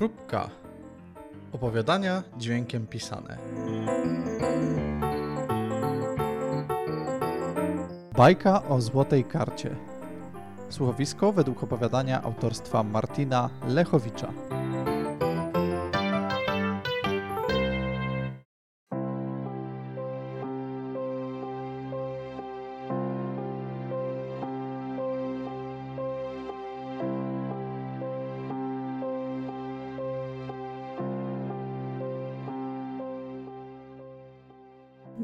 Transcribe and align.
Próbka. 0.00 0.50
Opowiadania 1.52 2.22
dźwiękiem 2.36 2.86
pisane. 2.86 3.38
Bajka 8.16 8.62
o 8.68 8.80
złotej 8.80 9.24
karcie. 9.24 9.76
Słuchowisko 10.68 11.32
według 11.32 11.62
opowiadania 11.62 12.22
autorstwa 12.22 12.82
Martina 12.82 13.50
Lechowicza. 13.68 14.32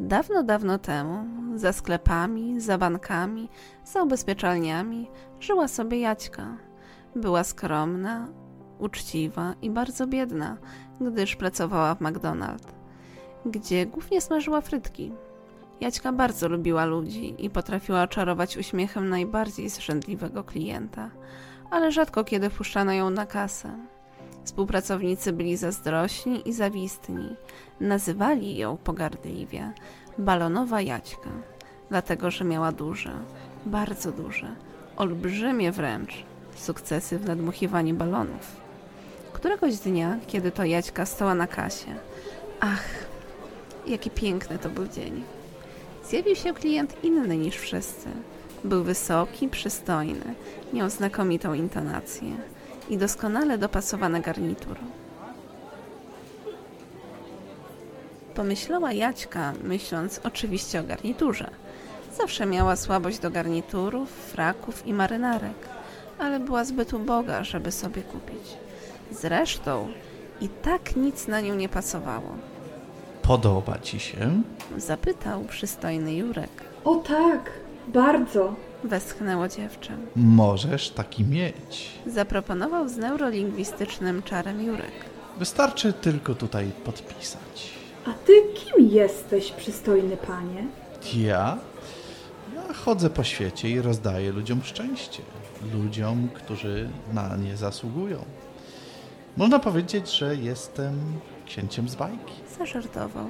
Dawno, 0.07 0.43
dawno 0.43 0.79
temu, 0.79 1.25
za 1.59 1.73
sklepami, 1.73 2.61
za 2.61 2.79
bankami, 2.79 3.49
za 3.85 4.03
ubezpieczalniami, 4.03 5.11
żyła 5.41 5.69
sobie 5.69 6.01
Jaćka. 6.01 6.57
Była 7.17 7.45
skromna, 7.45 8.29
uczciwa 8.79 9.55
i 9.63 9.71
bardzo 9.71 10.07
biedna, 10.07 10.57
gdyż 11.01 11.37
pracowała 11.37 11.95
w 11.95 12.01
McDonald's, 12.01 12.73
gdzie 13.47 13.87
głównie 13.87 14.21
smażyła 14.21 14.61
frytki. 14.61 15.13
Jaćka 15.81 16.13
bardzo 16.13 16.49
lubiła 16.49 16.85
ludzi 16.85 17.35
i 17.39 17.51
potrafiła 17.51 18.03
oczarować 18.03 18.57
uśmiechem 18.57 19.09
najbardziej 19.09 19.69
zrzędliwego 19.69 20.45
klienta, 20.45 21.11
ale 21.71 21.93
rzadko 21.93 22.25
kiedy 22.25 22.51
wpuszczano 22.51 22.93
ją 22.93 23.11
na 23.11 23.27
kasę. 23.27 23.79
Współpracownicy 24.47 25.33
byli 25.33 25.57
zazdrośni 25.57 26.49
i 26.49 26.53
zawistni. 26.53 27.37
Nazywali 27.81 28.57
ją 28.57 28.77
pogardliwie 28.77 29.73
balonowa 30.19 30.81
Jaćka, 30.81 31.31
dlatego 31.89 32.31
że 32.31 32.45
miała 32.45 32.73
duże, 32.73 33.13
bardzo 33.67 34.13
duże, 34.13 34.47
olbrzymie 34.97 35.73
wręcz 35.73 36.25
sukcesy 36.57 37.19
w 37.19 37.27
nadmuchiwaniu 37.27 37.95
balonów. 37.95 38.57
Któregoś 39.33 39.77
dnia, 39.77 40.19
kiedy 40.27 40.51
to 40.51 40.65
Jaćka 40.65 41.07
stała 41.07 41.35
na 41.35 41.47
kasie, 41.47 41.95
ach, 42.61 42.85
jaki 43.87 44.11
piękny 44.11 44.59
to 44.59 44.69
był 44.69 44.87
dzień. 44.87 45.25
Zjawił 46.09 46.37
się 46.37 46.55
klient 46.55 47.05
inny 47.05 47.37
niż 47.37 47.57
wszyscy. 47.57 48.09
Był 48.65 48.85
wysoki, 48.85 49.49
przystojny, 49.49 50.35
miał 50.73 50.91
znakomitą 50.91 51.55
intonację 51.55 52.29
i 52.89 52.99
doskonale 52.99 53.59
dopasowany 53.59 54.21
garnitur. 54.21 54.77
Pomyślała 58.37 58.93
Jaćka, 58.93 59.53
myśląc 59.63 60.21
oczywiście 60.25 60.81
o 60.81 60.85
garniturze. 60.85 61.51
Zawsze 62.19 62.47
miała 62.47 62.77
słabość 62.77 63.19
do 63.19 63.31
garniturów, 63.31 64.11
fraków 64.11 64.87
i 64.87 64.93
marynarek, 64.93 65.69
ale 66.19 66.41
była 66.41 66.65
zbyt 66.65 66.93
uboga, 66.93 67.45
żeby 67.45 67.73
sobie 67.73 68.03
kupić. 68.03 68.57
Zresztą 69.11 69.89
i 70.41 70.49
tak 70.49 70.97
nic 70.97 71.29
na 71.29 71.41
nią 71.41 71.55
nie 71.55 71.69
pasowało. 71.69 72.37
Podoba 73.23 73.79
ci 73.79 74.01
się? 74.01 74.43
Zapytał 74.77 75.45
przystojny 75.45 76.15
Jurek. 76.15 76.51
O 76.85 76.95
tak, 76.95 77.51
bardzo. 77.89 78.55
Westchnęło 78.85 79.49
dziewczę. 79.49 79.93
Możesz 80.17 80.91
taki 80.91 81.25
mieć. 81.25 81.91
Zaproponował 82.07 82.89
z 82.89 82.97
neurolingwistycznym 82.97 84.23
czarem 84.23 84.63
Jurek. 84.63 84.93
Wystarczy 85.39 85.93
tylko 85.93 86.35
tutaj 86.35 86.71
podpisać. 86.85 87.77
A 88.07 88.13
ty 88.13 88.33
kim 88.55 88.89
jesteś, 88.89 89.53
przystojny 89.53 90.17
panie? 90.17 90.67
Ja? 91.15 91.59
Ja 92.55 92.75
chodzę 92.75 93.11
po 93.11 93.25
świecie 93.25 93.69
i 93.71 93.81
rozdaję 93.81 94.33
ludziom 94.33 94.63
szczęście. 94.63 95.23
Ludziom, 95.75 96.29
którzy 96.35 96.89
na 97.13 97.37
nie 97.37 97.57
zasługują. 97.57 98.25
Można 99.37 99.59
powiedzieć, 99.59 100.11
że 100.19 100.37
jestem 100.37 100.95
księciem 101.47 101.89
z 101.89 101.95
bajki. 101.95 102.35
Zażartował. 102.59 103.27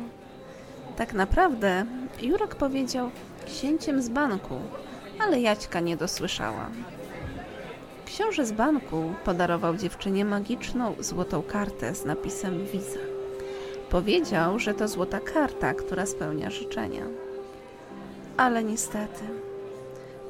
Tak 0.97 1.15
naprawdę 1.15 1.86
Jurek 2.22 2.54
powiedział 2.54 3.10
księciem 3.47 4.03
z 4.03 4.09
banku, 4.09 4.60
ale 5.20 5.41
Jaćka 5.41 5.81
nie 5.81 5.97
dosłyszała. 5.97 6.70
Książę 8.06 8.47
z 8.47 8.53
banku 8.53 9.15
podarował 9.25 9.76
dziewczynie 9.76 10.25
magiczną 10.25 10.94
złotą 11.00 11.42
kartę 11.42 11.94
z 11.94 12.04
napisem 12.04 12.66
Wiza. 12.72 13.16
Powiedział, 13.91 14.58
że 14.58 14.74
to 14.74 14.88
złota 14.88 15.20
karta, 15.20 15.74
która 15.74 16.06
spełnia 16.06 16.50
życzenia. 16.50 17.02
Ale 18.36 18.64
niestety, 18.64 19.24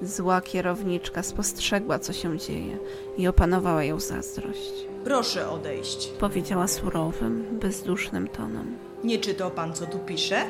zła 0.02 0.40
kierowniczka 0.40 1.22
spostrzegła, 1.22 1.98
co 1.98 2.12
się 2.12 2.38
dzieje 2.38 2.78
i 3.18 3.28
opanowała 3.28 3.84
ją 3.84 4.00
zazdrość. 4.00 4.72
Proszę 5.04 5.50
odejść. 5.50 6.08
Powiedziała 6.08 6.68
surowym, 6.68 7.58
bezdusznym 7.60 8.28
tonem. 8.28 8.76
Nie 9.04 9.18
czytał 9.18 9.50
pan, 9.50 9.74
co 9.74 9.86
tu 9.86 9.98
pisze? 9.98 10.44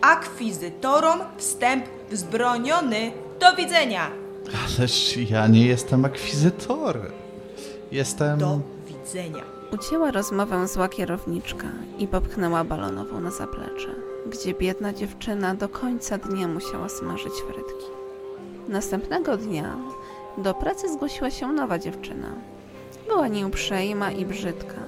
Akwizytorom 0.00 1.20
wstęp 1.36 1.84
wzbroniony. 2.10 3.12
Do 3.40 3.56
widzenia. 3.56 4.10
Ależ 4.78 5.16
ja 5.16 5.46
nie 5.46 5.66
jestem 5.66 6.04
akwizytorem. 6.04 7.12
Jestem. 7.92 8.38
Do 8.38 8.60
widzenia. 8.86 9.57
Ucięła 9.72 10.10
rozmowę 10.10 10.68
zła 10.68 10.88
kierowniczka 10.88 11.66
i 11.98 12.06
popchnęła 12.06 12.64
balonową 12.64 13.20
na 13.20 13.30
zaplecze, 13.30 13.88
gdzie 14.26 14.54
biedna 14.54 14.92
dziewczyna 14.92 15.54
do 15.54 15.68
końca 15.68 16.18
dnia 16.18 16.48
musiała 16.48 16.88
smażyć 16.88 17.32
frytki. 17.32 17.86
Następnego 18.68 19.36
dnia 19.36 19.76
do 20.38 20.54
pracy 20.54 20.92
zgłosiła 20.92 21.30
się 21.30 21.52
nowa 21.52 21.78
dziewczyna. 21.78 22.32
Była 23.08 23.28
nieuprzejma 23.28 24.10
i 24.10 24.26
brzydka. 24.26 24.80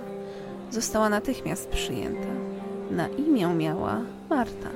Została 0.70 1.08
natychmiast 1.08 1.68
przyjęta. 1.68 2.28
Na 2.90 3.08
imię 3.08 3.46
miała 3.46 4.00
Marta, 4.30 4.70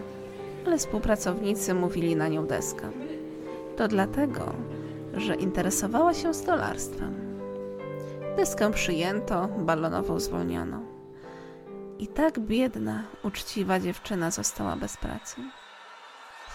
ale 0.66 0.78
współpracownicy 0.78 1.74
mówili 1.74 2.16
na 2.16 2.28
nią 2.28 2.46
deska. 2.46 2.88
To 3.76 3.88
dlatego, 3.88 4.52
że 5.14 5.34
interesowała 5.34 6.14
się 6.14 6.34
stolarstwem. 6.34 7.23
Deskę 8.36 8.72
przyjęto, 8.72 9.48
balonową 9.48 10.20
zwolniono. 10.20 10.80
I 11.98 12.08
tak 12.08 12.38
biedna, 12.38 13.02
uczciwa 13.22 13.80
dziewczyna 13.80 14.30
została 14.30 14.76
bez 14.76 14.96
pracy. 14.96 15.36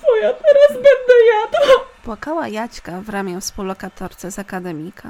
Co 0.01 0.15
ja 0.15 0.33
teraz 0.33 0.73
będę 0.73 1.13
jadła? 1.33 1.85
Płakała 2.03 2.47
Jaćka 2.47 3.01
w 3.01 3.09
ramię 3.09 3.41
współlokatorce 3.41 4.31
z 4.31 4.39
akademika. 4.39 5.09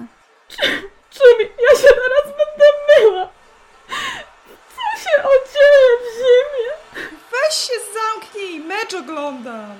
Czym 1.09 1.39
ja 1.39 1.77
się 1.77 1.87
teraz 1.87 2.25
będę 2.25 2.65
myła? 2.99 3.29
Co 4.75 5.01
się 5.01 5.23
odzieje 5.23 5.89
w 6.01 6.05
zimie? 6.17 6.71
Weź 7.31 7.55
się 7.55 7.73
zamknij, 7.93 8.59
mecz 8.59 8.93
oglądam. 8.93 9.75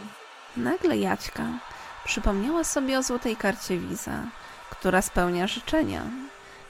Nagle 0.58 0.98
Jaćka 0.98 1.44
przypomniała 2.09 2.64
sobie 2.64 3.00
o 3.00 3.03
złotej 3.03 3.36
karcie 3.36 3.78
wiza, 3.78 4.24
która 4.70 5.02
spełnia 5.02 5.47
życzenia. 5.47 6.02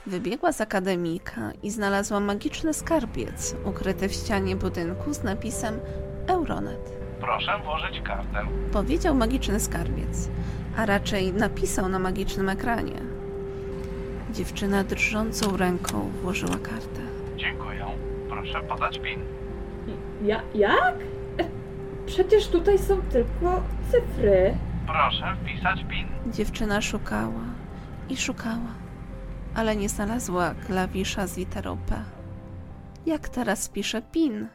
Wybiegła 0.06 0.52
z 0.52 0.60
akademika 0.60 1.50
i 1.62 1.70
znalazła 1.70 2.20
magiczny 2.20 2.74
skarbiec 2.74 3.54
ukryty 3.64 4.08
w 4.08 4.12
ścianie 4.12 4.56
budynku 4.56 5.14
z 5.14 5.22
napisem 5.22 5.80
Euronet. 6.26 6.92
Proszę 7.20 7.58
włożyć 7.64 8.00
kartę. 8.04 8.46
Powiedział 8.72 9.14
magiczny 9.14 9.60
skarbiec, 9.60 10.28
a 10.76 10.86
raczej 10.86 11.32
napisał 11.32 11.88
na 11.88 11.98
magicznym 11.98 12.48
ekranie. 12.48 13.00
Dziewczyna 14.30 14.84
drżącą 14.84 15.56
ręką 15.56 16.10
włożyła 16.22 16.56
kartę. 16.56 17.00
Dziękuję. 17.36 17.86
Proszę 18.28 18.60
podać 18.60 18.98
PIN. 18.98 19.20
Ja, 20.22 20.42
jak? 20.54 20.94
E, 21.38 21.44
Przecież 22.06 22.48
tutaj 22.48 22.78
są 22.78 23.02
tylko 23.02 23.62
cyfry. 23.90 24.54
Proszę 24.92 25.36
wpisać 25.42 25.84
PIN. 25.88 26.32
Dziewczyna 26.32 26.80
szukała 26.80 27.44
i 28.08 28.16
szukała, 28.16 28.74
ale 29.54 29.76
nie 29.76 29.88
znalazła 29.88 30.54
klawisza 30.66 31.26
z 31.26 31.36
literą 31.36 31.78
P. 31.86 32.04
Jak 33.06 33.28
teraz 33.28 33.68
pisze 33.68 34.02
PIN? 34.02 34.48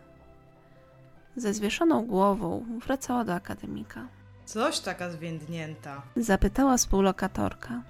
Ze 1.35 1.53
zwieszoną 1.53 2.05
głową 2.05 2.65
wracała 2.85 3.23
do 3.25 3.33
akademika. 3.33 4.07
Coś 4.45 4.79
taka 4.79 5.09
zwiędnięta. 5.09 6.01
Zapytała 6.15 6.77
współlokatorka. 6.77 7.81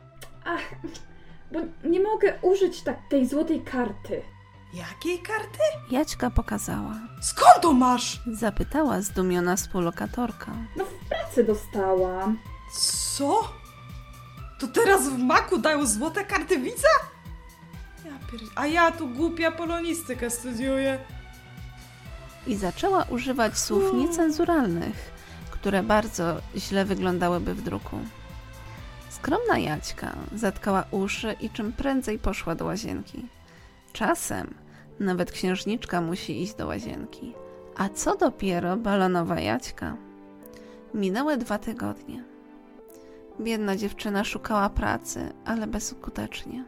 Ach, 0.46 0.76
bo 1.52 1.60
nie 1.90 2.00
mogę 2.00 2.34
użyć 2.42 2.84
tak 2.84 2.98
tej 3.10 3.28
złotej 3.28 3.62
karty. 3.62 4.22
Jakiej 4.74 5.20
karty? 5.20 5.60
Jaćka 5.92 6.30
pokazała. 6.30 6.94
Skąd 7.22 7.62
to 7.62 7.74
masz? 7.74 8.22
Zapytała 8.34 9.02
zdumiona 9.02 9.56
współlokatorka. 9.56 10.52
No 10.78 10.86
w 10.86 11.08
pracy 11.10 11.44
dostałam. 11.44 12.38
Co? 13.18 13.54
To 14.60 14.68
teraz 14.68 15.10
w 15.10 15.18
maku 15.18 15.58
dają 15.58 15.86
złote 15.86 16.24
karty 16.26 16.60
widza? 16.60 16.88
Ja 18.06 18.12
pier... 18.32 18.42
A 18.56 18.68
ja 18.68 18.92
tu 18.92 19.08
głupia 19.08 19.52
polonistykę 19.52 20.30
studiuję. 20.30 21.00
I 22.48 22.56
zaczęła 22.56 23.04
używać 23.04 23.58
słów 23.58 23.94
niecenzuralnych, 23.94 25.12
które 25.52 25.84
bardzo 25.84 26.42
źle 26.58 26.86
wyglądałyby 26.86 27.54
w 27.56 27.62
druku. 27.62 28.00
Skromna 29.10 29.58
Jaćka 29.58 30.16
zatkała 30.36 30.84
uszy 30.92 31.36
i 31.40 31.50
czym 31.50 31.74
prędzej 31.74 32.20
poszła 32.20 32.56
do 32.56 32.66
łazienki. 32.66 33.26
Czasem 33.96 34.54
nawet 35.00 35.32
księżniczka 35.32 36.02
musi 36.02 36.42
iść 36.42 36.56
do 36.56 36.68
łazienki. 36.68 37.34
A 37.78 37.90
co 37.90 38.18
dopiero 38.18 38.78
balonowa 38.78 39.40
Jaćka? 39.40 39.98
Minęły 40.94 41.38
dwa 41.38 41.58
tygodnie. 41.58 42.24
Biedna 43.40 43.76
dziewczyna 43.76 44.24
szukała 44.24 44.70
pracy, 44.70 45.34
ale 45.46 45.68
bezskutecznie. 45.68 46.64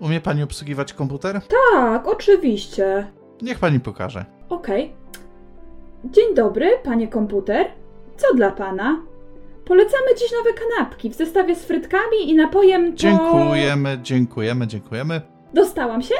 Umie 0.00 0.20
pani 0.20 0.42
obsługiwać 0.42 0.92
komputer? 0.92 1.40
Tak, 1.72 2.08
oczywiście. 2.08 3.06
Niech 3.42 3.58
pani 3.58 3.80
pokaże. 3.80 4.24
Okej. 4.48 4.94
Dzień 6.04 6.34
dobry, 6.34 6.70
panie 6.84 7.08
komputer. 7.08 7.66
Co 8.16 8.34
dla 8.34 8.50
pana? 8.50 9.02
Polecamy 9.64 10.14
dziś 10.18 10.32
nowe 10.32 10.50
kanapki 10.52 11.10
w 11.10 11.14
zestawie 11.14 11.54
z 11.56 11.64
frytkami 11.64 12.30
i 12.30 12.34
napojem 12.34 12.92
to... 12.92 12.98
Dziękujemy, 12.98 13.98
dziękujemy, 14.02 14.66
dziękujemy. 14.66 15.33
Dostałam 15.54 16.02
się? 16.02 16.14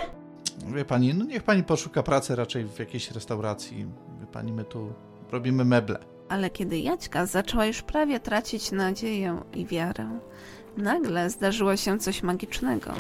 Wie 0.75 0.85
pani, 0.85 1.15
no 1.15 1.25
niech 1.25 1.43
pani 1.43 1.63
poszuka 1.65 2.03
pracy 2.03 2.37
raczej 2.37 2.65
w 2.65 2.79
jakiejś 2.79 3.11
restauracji. 3.11 3.87
Wie 4.21 4.27
pani, 4.27 4.53
my 4.53 4.65
tu 4.65 4.93
robimy 5.33 5.65
meble. 5.65 5.99
Ale 6.29 6.51
kiedy 6.51 6.79
Jaćka 6.79 7.27
zaczęła 7.27 7.67
już 7.67 7.83
prawie 7.83 8.21
tracić 8.21 8.73
nadzieję 8.73 9.41
i 9.55 9.67
wiarę, 9.67 10.19
nagle 10.77 11.31
zdarzyło 11.31 11.77
się 11.77 11.99
coś 11.99 12.23
magicznego. 12.23 12.91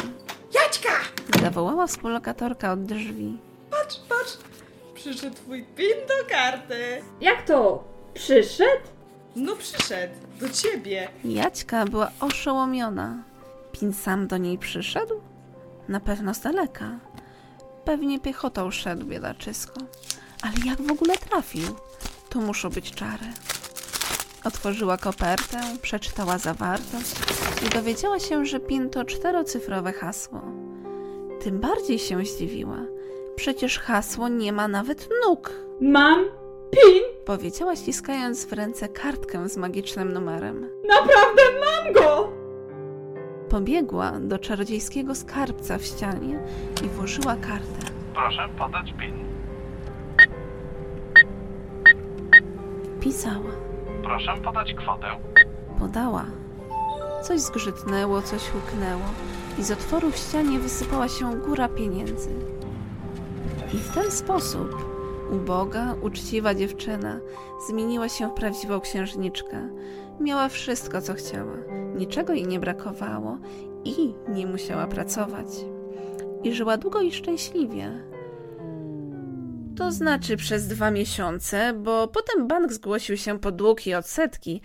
Jaćka! 0.54 0.90
Zawołała 1.42 1.86
współlokatorka 1.86 2.72
od 2.72 2.82
drzwi. 2.84 3.38
Patrz, 3.70 3.96
patrz! 4.08 4.38
Przyszedł 4.94 5.36
twój 5.36 5.64
pin 5.76 5.96
do 6.08 6.34
karty. 6.34 7.02
Jak 7.20 7.42
to? 7.46 7.84
Przyszedł? 8.14 8.82
No 9.36 9.56
przyszedł. 9.56 10.14
Do 10.40 10.48
ciebie. 10.50 11.08
Jaćka 11.24 11.84
była 11.84 12.10
oszołomiona. 12.20 13.22
Pin 13.72 13.92
sam 13.92 14.26
do 14.26 14.36
niej 14.36 14.58
przyszedł? 14.58 15.14
Na 15.88 16.00
pewno 16.00 16.34
z 16.34 16.40
daleka. 16.40 16.98
Pewnie 17.84 18.20
piechotą 18.20 18.70
szedł 18.70 19.06
biedaczysko. 19.06 19.80
Ale 20.42 20.52
jak 20.66 20.82
w 20.82 20.92
ogóle 20.92 21.14
trafił? 21.16 21.62
To 22.28 22.40
muszą 22.40 22.70
być 22.70 22.90
czary. 22.90 23.26
Otworzyła 24.44 24.96
kopertę, 24.96 25.60
przeczytała 25.82 26.38
zawartość 26.38 27.14
i 27.66 27.68
dowiedziała 27.68 28.18
się, 28.18 28.46
że 28.46 28.60
PIN 28.60 28.90
to 28.90 29.04
czterocyfrowe 29.04 29.92
hasło. 29.92 30.40
Tym 31.42 31.60
bardziej 31.60 31.98
się 31.98 32.24
zdziwiła. 32.24 32.78
Przecież 33.36 33.78
hasło 33.78 34.28
nie 34.28 34.52
ma 34.52 34.68
nawet 34.68 35.08
nóg, 35.26 35.52
Mam 35.80 36.24
pin! 36.70 37.02
powiedziała 37.26 37.76
ściskając 37.76 38.44
w 38.44 38.52
ręce 38.52 38.88
kartkę 38.88 39.48
z 39.48 39.56
magicznym 39.56 40.12
numerem. 40.12 40.70
Naprawdę 40.88 41.42
mam 41.60 41.92
go! 41.92 42.32
Pobiegła 43.54 44.12
do 44.20 44.38
czarodziejskiego 44.38 45.14
skarbca 45.14 45.78
w 45.78 45.84
ścianie 45.84 46.38
i 46.84 46.88
włożyła 46.88 47.36
kartę. 47.36 47.86
Proszę 48.14 48.48
podać 48.58 48.94
PIN. 49.00 49.14
Pisała. 53.00 53.50
Proszę 54.02 54.34
podać 54.44 54.74
kwotę. 54.74 55.06
Podała. 55.78 56.24
Coś 57.22 57.40
zgrzytnęło, 57.40 58.22
coś 58.22 58.42
huknęło 58.50 59.04
i 59.58 59.62
z 59.62 59.70
otworu 59.70 60.10
w 60.10 60.16
ścianie 60.16 60.58
wysypała 60.58 61.08
się 61.08 61.40
góra 61.40 61.68
pieniędzy. 61.68 62.30
I 63.74 63.76
w 63.76 63.94
ten 63.94 64.10
sposób 64.10 64.94
uboga, 65.30 65.94
uczciwa 66.02 66.54
dziewczyna 66.54 67.20
zmieniła 67.68 68.08
się 68.08 68.28
w 68.28 68.34
prawdziwą 68.34 68.80
księżniczkę. 68.80 69.68
Miała 70.20 70.48
wszystko, 70.48 71.00
co 71.00 71.14
chciała. 71.14 71.56
Niczego 71.94 72.32
jej 72.32 72.46
nie 72.46 72.60
brakowało 72.60 73.38
i 73.84 74.14
nie 74.28 74.46
musiała 74.46 74.86
pracować. 74.86 75.46
I 76.42 76.52
żyła 76.52 76.76
długo 76.76 77.00
i 77.00 77.12
szczęśliwie. 77.12 78.14
To 79.76 79.92
znaczy 79.92 80.36
przez 80.36 80.66
dwa 80.66 80.90
miesiące, 80.90 81.72
bo 81.72 82.08
potem 82.08 82.48
bank 82.48 82.72
zgłosił 82.72 83.16
się 83.16 83.38
po 83.38 83.52
dług 83.52 83.86
i 83.86 83.94
odsetki, 83.94 84.60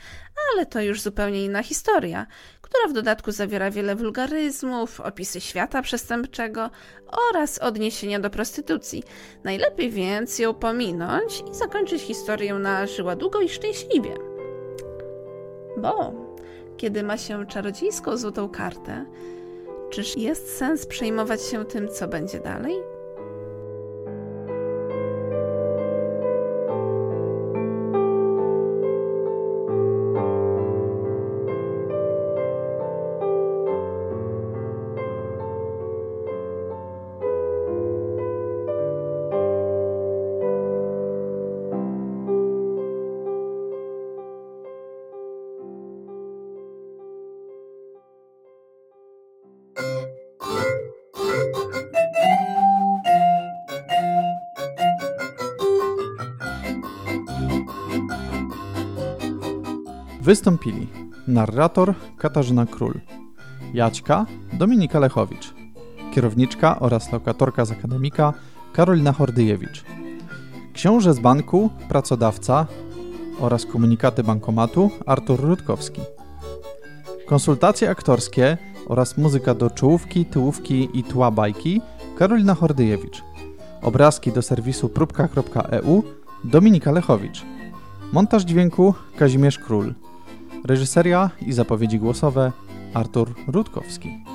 ale 0.53 0.65
to 0.65 0.81
już 0.81 1.01
zupełnie 1.01 1.45
inna 1.45 1.63
historia, 1.63 2.27
która 2.61 2.87
w 2.87 2.93
dodatku 2.93 3.31
zawiera 3.31 3.71
wiele 3.71 3.95
wulgaryzmów, 3.95 4.99
opisy 4.99 5.41
świata 5.41 5.81
przestępczego 5.81 6.69
oraz 7.31 7.57
odniesienia 7.59 8.19
do 8.19 8.29
prostytucji. 8.29 9.03
Najlepiej 9.43 9.91
więc 9.91 10.39
ją 10.39 10.53
pominąć 10.53 11.43
i 11.51 11.55
zakończyć 11.55 12.01
historię 12.01 12.53
na 12.53 12.87
żyła 12.87 13.15
długo 13.15 13.41
i 13.41 13.49
szczęśliwie. 13.49 14.28
Bo 15.77 16.13
kiedy 16.77 17.03
ma 17.03 17.17
się 17.17 17.45
czarodziejską 17.45 18.17
złotą 18.17 18.49
kartę, 18.49 19.05
czyż 19.89 20.17
jest 20.17 20.57
sens 20.57 20.85
przejmować 20.85 21.41
się 21.41 21.65
tym, 21.65 21.89
co 21.89 22.07
będzie 22.07 22.39
dalej? 22.39 22.75
Wystąpili 60.29 60.87
narrator 61.27 61.93
Katarzyna 62.17 62.65
Król, 62.65 62.93
Jaćka 63.73 64.25
Dominika 64.53 64.99
Lechowicz, 64.99 65.53
kierowniczka 66.13 66.79
oraz 66.79 67.11
lokatorka 67.11 67.65
z 67.65 67.71
akademika 67.71 68.33
Karolina 68.73 69.11
Hordyjewicz, 69.11 69.83
książę 70.73 71.13
z 71.13 71.19
banku, 71.19 71.69
pracodawca 71.87 72.67
oraz 73.39 73.65
komunikaty 73.65 74.23
bankomatu 74.23 74.91
Artur 75.05 75.39
Rutkowski, 75.39 76.01
konsultacje 77.27 77.89
aktorskie 77.89 78.57
oraz 78.87 79.17
muzyka 79.17 79.53
do 79.53 79.69
czołówki, 79.69 80.25
tyłówki 80.25 80.89
i 80.93 81.03
tła 81.03 81.31
bajki 81.31 81.81
Karolina 82.17 82.55
Hordyjewicz, 82.55 83.21
obrazki 83.81 84.31
do 84.31 84.41
serwisu 84.41 84.89
próbka.eu 84.89 86.03
Dominika 86.43 86.91
Lechowicz, 86.91 87.45
montaż 88.13 88.43
dźwięku 88.43 88.93
Kazimierz 89.17 89.59
Król, 89.59 89.93
Reżyseria 90.65 91.29
i 91.41 91.53
zapowiedzi 91.53 91.99
głosowe 91.99 92.51
Artur 92.93 93.35
Rutkowski. 93.47 94.28